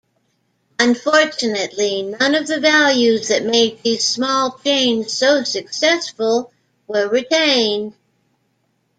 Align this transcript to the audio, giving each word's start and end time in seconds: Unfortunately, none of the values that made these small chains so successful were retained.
Unfortunately, 0.79 2.01
none 2.01 2.33
of 2.33 2.47
the 2.47 2.59
values 2.59 3.27
that 3.27 3.45
made 3.45 3.83
these 3.83 4.03
small 4.03 4.57
chains 4.63 5.13
so 5.13 5.43
successful 5.43 6.51
were 6.87 7.07
retained. 7.07 7.93